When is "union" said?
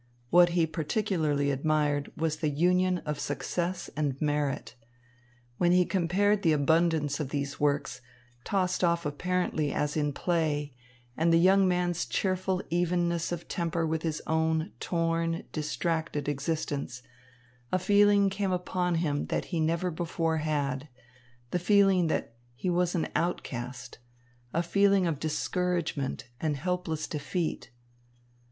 2.49-3.03